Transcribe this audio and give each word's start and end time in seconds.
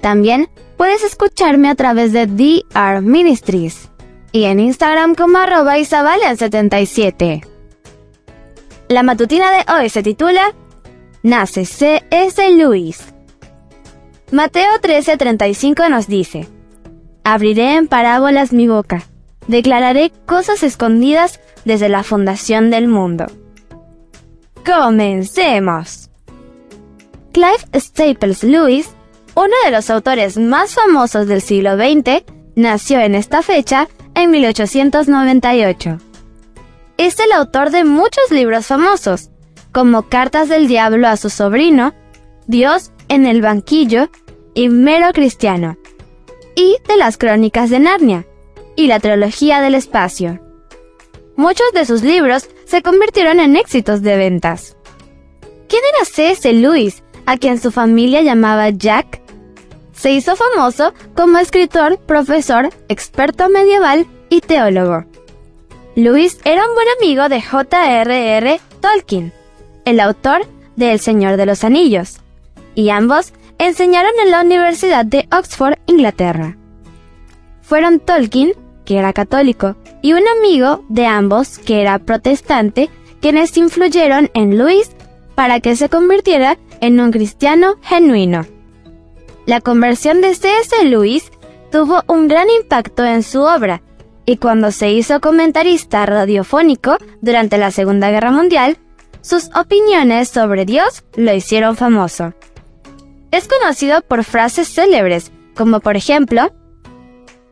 También 0.00 0.48
puedes 0.76 1.04
escucharme 1.04 1.68
a 1.68 1.74
través 1.74 2.12
de 2.12 2.26
DR 2.26 3.02
Ministries 3.02 3.90
y 4.32 4.44
en 4.44 4.60
Instagram 4.60 5.14
como 5.14 5.38
arroba 5.38 5.78
isabalian77. 5.78 7.46
La 8.88 9.02
matutina 9.02 9.50
de 9.50 9.72
hoy 9.72 9.88
se 9.88 10.02
titula 10.02 10.54
Nace 11.22 11.64
C.S. 11.64 12.50
Lewis. 12.52 13.12
Mateo 14.32 14.70
13:35 14.80 15.90
nos 15.90 16.06
dice, 16.06 16.48
Abriré 17.24 17.76
en 17.76 17.88
parábolas 17.88 18.52
mi 18.52 18.68
boca, 18.68 19.02
declararé 19.48 20.12
cosas 20.26 20.62
escondidas 20.62 21.40
desde 21.64 21.88
la 21.88 22.02
fundación 22.02 22.70
del 22.70 22.88
mundo. 22.88 23.26
Comencemos. 24.64 26.10
Clive 27.32 27.80
Staples 27.80 28.42
Lewis, 28.42 28.90
uno 29.34 29.54
de 29.64 29.70
los 29.70 29.90
autores 29.90 30.38
más 30.38 30.74
famosos 30.74 31.26
del 31.26 31.40
siglo 31.40 31.76
XX, 31.76 32.24
nació 32.56 33.00
en 33.00 33.14
esta 33.14 33.42
fecha 33.42 33.88
en 34.14 34.30
1898. 34.30 35.98
Es 36.98 37.18
el 37.18 37.32
autor 37.32 37.70
de 37.70 37.84
muchos 37.84 38.30
libros 38.30 38.66
famosos, 38.66 39.30
como 39.72 40.08
Cartas 40.08 40.48
del 40.48 40.68
Diablo 40.68 41.08
a 41.08 41.16
su 41.16 41.30
sobrino, 41.30 41.94
Dios 42.46 42.92
en 43.08 43.26
el 43.26 43.40
banquillo 43.40 44.10
y 44.54 44.68
Mero 44.68 45.12
Cristiano, 45.12 45.78
y 46.56 46.76
de 46.88 46.96
las 46.96 47.16
Crónicas 47.16 47.70
de 47.70 47.80
Narnia, 47.80 48.26
y 48.76 48.86
la 48.86 49.00
Trilogía 49.00 49.60
del 49.60 49.74
Espacio. 49.74 50.40
Muchos 51.36 51.72
de 51.72 51.86
sus 51.86 52.02
libros 52.02 52.48
se 52.66 52.82
convirtieron 52.82 53.40
en 53.40 53.56
éxitos 53.56 54.02
de 54.02 54.16
ventas. 54.16 54.76
¿Quién 55.68 55.82
era 55.94 56.04
C.S. 56.04 56.52
Lewis, 56.52 57.02
a 57.30 57.36
quien 57.36 57.60
su 57.60 57.70
familia 57.70 58.22
llamaba 58.22 58.70
Jack, 58.70 59.20
se 59.92 60.10
hizo 60.10 60.34
famoso 60.34 60.92
como 61.14 61.38
escritor, 61.38 61.96
profesor, 61.98 62.70
experto 62.88 63.48
medieval 63.48 64.08
y 64.30 64.40
teólogo. 64.40 65.04
Lewis 65.94 66.40
era 66.44 66.66
un 66.66 66.74
buen 66.74 66.88
amigo 66.98 67.28
de 67.28 67.40
J.R.R. 67.40 68.60
Tolkien, 68.80 69.32
el 69.84 70.00
autor 70.00 70.40
de 70.74 70.90
El 70.90 70.98
Señor 70.98 71.36
de 71.36 71.46
los 71.46 71.62
Anillos, 71.62 72.16
y 72.74 72.90
ambos 72.90 73.32
enseñaron 73.58 74.12
en 74.24 74.32
la 74.32 74.40
Universidad 74.40 75.04
de 75.04 75.28
Oxford, 75.30 75.78
Inglaterra. 75.86 76.56
Fueron 77.62 78.00
Tolkien, 78.00 78.54
que 78.84 78.98
era 78.98 79.12
católico, 79.12 79.76
y 80.02 80.14
un 80.14 80.24
amigo 80.26 80.84
de 80.88 81.06
ambos, 81.06 81.58
que 81.58 81.80
era 81.80 82.00
protestante, 82.00 82.90
quienes 83.20 83.56
influyeron 83.56 84.30
en 84.34 84.58
Lewis 84.58 84.90
para 85.36 85.60
que 85.60 85.76
se 85.76 85.88
convirtiera 85.88 86.58
en 86.80 87.00
un 87.00 87.10
cristiano 87.10 87.76
genuino. 87.82 88.46
La 89.46 89.60
conversión 89.60 90.20
de 90.20 90.34
C.S. 90.34 90.84
Lewis 90.84 91.30
tuvo 91.70 92.02
un 92.06 92.28
gran 92.28 92.48
impacto 92.50 93.04
en 93.04 93.22
su 93.22 93.42
obra, 93.42 93.82
y 94.26 94.36
cuando 94.36 94.70
se 94.70 94.92
hizo 94.92 95.20
comentarista 95.20 96.06
radiofónico 96.06 96.98
durante 97.20 97.58
la 97.58 97.70
Segunda 97.70 98.10
Guerra 98.10 98.30
Mundial, 98.30 98.78
sus 99.22 99.50
opiniones 99.54 100.28
sobre 100.28 100.64
Dios 100.64 101.04
lo 101.16 101.34
hicieron 101.34 101.76
famoso. 101.76 102.32
Es 103.30 103.48
conocido 103.48 104.02
por 104.02 104.24
frases 104.24 104.68
célebres, 104.68 105.30
como 105.54 105.80
por 105.80 105.96
ejemplo, 105.96 106.52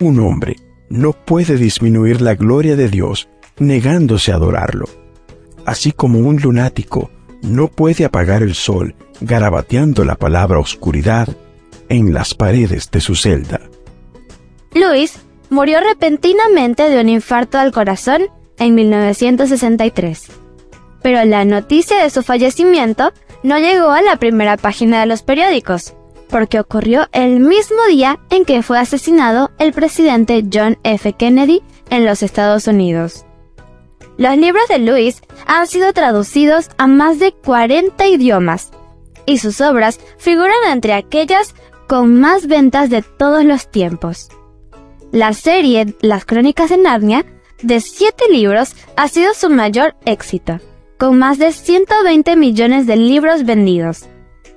Un 0.00 0.20
hombre 0.20 0.56
no 0.90 1.12
puede 1.12 1.56
disminuir 1.56 2.20
la 2.20 2.34
gloria 2.34 2.76
de 2.76 2.88
Dios 2.88 3.28
negándose 3.58 4.32
a 4.32 4.36
adorarlo, 4.36 4.86
así 5.64 5.92
como 5.92 6.18
un 6.18 6.40
lunático 6.40 7.10
no 7.44 7.68
puede 7.68 8.04
apagar 8.04 8.42
el 8.42 8.54
sol 8.54 8.94
garabateando 9.20 10.04
la 10.04 10.16
palabra 10.16 10.58
oscuridad 10.58 11.28
en 11.88 12.12
las 12.12 12.34
paredes 12.34 12.90
de 12.90 13.00
su 13.00 13.14
celda. 13.14 13.60
Luis 14.74 15.18
murió 15.50 15.78
repentinamente 15.80 16.88
de 16.88 17.00
un 17.00 17.08
infarto 17.08 17.58
al 17.58 17.72
corazón 17.72 18.22
en 18.58 18.74
1963. 18.74 20.28
Pero 21.02 21.24
la 21.24 21.44
noticia 21.44 22.02
de 22.02 22.10
su 22.10 22.22
fallecimiento 22.22 23.12
no 23.42 23.58
llegó 23.58 23.90
a 23.90 24.02
la 24.02 24.16
primera 24.16 24.56
página 24.56 25.00
de 25.00 25.06
los 25.06 25.22
periódicos, 25.22 25.94
porque 26.30 26.58
ocurrió 26.58 27.08
el 27.12 27.40
mismo 27.40 27.76
día 27.88 28.18
en 28.30 28.44
que 28.44 28.62
fue 28.62 28.78
asesinado 28.78 29.50
el 29.58 29.72
presidente 29.72 30.44
John 30.50 30.78
F. 30.82 31.12
Kennedy 31.12 31.62
en 31.90 32.06
los 32.06 32.22
Estados 32.22 32.66
Unidos. 32.66 33.26
Los 34.16 34.36
libros 34.36 34.68
de 34.68 34.78
Lewis 34.78 35.22
han 35.46 35.66
sido 35.66 35.92
traducidos 35.92 36.70
a 36.78 36.86
más 36.86 37.18
de 37.18 37.32
40 37.32 38.06
idiomas 38.06 38.70
y 39.26 39.38
sus 39.38 39.60
obras 39.60 39.98
figuran 40.18 40.54
entre 40.70 40.92
aquellas 40.92 41.54
con 41.88 42.20
más 42.20 42.46
ventas 42.46 42.90
de 42.90 43.02
todos 43.02 43.44
los 43.44 43.70
tiempos. 43.70 44.28
La 45.10 45.32
serie 45.32 45.94
Las 46.00 46.24
Crónicas 46.24 46.70
de 46.70 46.78
Narnia, 46.78 47.24
de 47.62 47.80
7 47.80 48.24
libros, 48.30 48.74
ha 48.96 49.08
sido 49.08 49.34
su 49.34 49.50
mayor 49.50 49.94
éxito, 50.04 50.60
con 50.98 51.18
más 51.18 51.38
de 51.38 51.52
120 51.52 52.36
millones 52.36 52.86
de 52.86 52.96
libros 52.96 53.44
vendidos, 53.44 54.06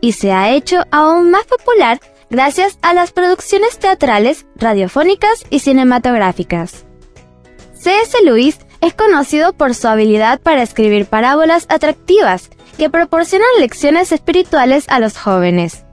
y 0.01 0.13
se 0.13 0.31
ha 0.31 0.51
hecho 0.51 0.84
aún 0.91 1.31
más 1.31 1.46
popular 1.46 2.00
gracias 2.29 2.78
a 2.81 2.94
las 2.94 3.12
producciones 3.12 3.79
teatrales, 3.79 4.46
radiofónicas 4.56 5.46
y 5.50 5.59
cinematográficas. 5.59 6.85
C.S. 7.73 8.17
Lewis 8.23 8.59
es 8.81 8.93
conocido 8.93 9.53
por 9.53 9.73
su 9.73 9.88
habilidad 9.88 10.39
para 10.39 10.61
escribir 10.61 11.05
parábolas 11.05 11.65
atractivas 11.69 12.49
que 12.77 12.89
proporcionan 12.89 13.47
lecciones 13.59 14.11
espirituales 14.11 14.85
a 14.88 14.99
los 14.99 15.17
jóvenes. 15.17 15.83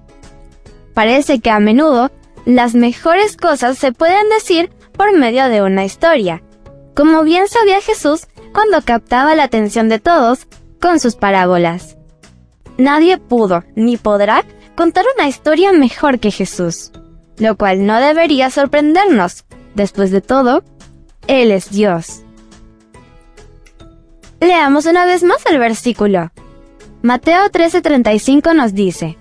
Parece 0.92 1.40
que 1.40 1.50
a 1.50 1.60
menudo 1.60 2.10
las 2.44 2.74
mejores 2.74 3.36
cosas 3.36 3.78
se 3.78 3.92
pueden 3.92 4.28
decir 4.28 4.70
por 4.96 5.16
medio 5.16 5.48
de 5.48 5.62
una 5.62 5.84
historia, 5.84 6.42
como 6.94 7.22
bien 7.24 7.48
sabía 7.48 7.80
Jesús 7.80 8.26
cuando 8.52 8.82
captaba 8.82 9.34
la 9.34 9.44
atención 9.44 9.88
de 9.88 9.98
todos 9.98 10.46
con 10.80 11.00
sus 11.00 11.16
parábolas. 11.16 11.96
Nadie 12.76 13.18
pudo 13.18 13.64
ni 13.74 13.96
podrá 13.96 14.44
contar 14.74 15.04
una 15.16 15.28
historia 15.28 15.72
mejor 15.72 16.18
que 16.18 16.30
Jesús, 16.30 16.92
lo 17.38 17.56
cual 17.56 17.86
no 17.86 18.00
debería 18.00 18.50
sorprendernos. 18.50 19.44
Después 19.74 20.10
de 20.10 20.20
todo, 20.20 20.62
Él 21.26 21.50
es 21.50 21.70
Dios. 21.70 22.22
Leamos 24.44 24.84
una 24.84 25.06
vez 25.06 25.22
más 25.22 25.38
el 25.46 25.58
versículo. 25.58 26.30
Mateo 27.00 27.48
13:35 27.50 28.54
nos 28.54 28.74
dice, 28.74 29.16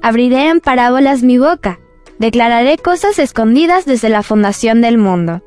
Abriré 0.00 0.48
en 0.48 0.60
parábolas 0.60 1.22
mi 1.22 1.36
boca, 1.36 1.78
declararé 2.18 2.78
cosas 2.78 3.18
escondidas 3.18 3.84
desde 3.84 4.08
la 4.08 4.22
fundación 4.22 4.80
del 4.80 4.96
mundo. 4.96 5.42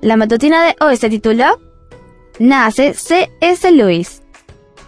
La 0.00 0.16
matutina 0.16 0.62
de 0.62 0.76
hoy 0.80 0.96
se 0.96 1.10
tituló 1.10 1.58
Nace 2.38 2.94
C.S. 2.94 3.68
Lewis. 3.72 4.22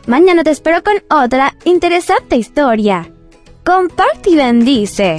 Mañana 0.06 0.44
te 0.44 0.50
espero 0.50 0.80
con 0.84 1.02
otra 1.10 1.56
interesante 1.64 2.36
historia. 2.36 3.10
Comparte 3.64 4.30
y 4.30 4.36
bendice. 4.36 5.16